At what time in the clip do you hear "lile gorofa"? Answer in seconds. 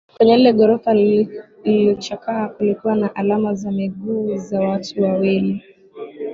0.37-0.93